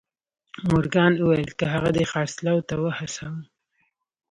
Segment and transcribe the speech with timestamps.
[0.67, 3.41] مورګان وويل که هغه دې خرڅلاو ته وهڅاوه.